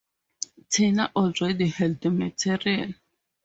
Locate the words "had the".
1.67-2.09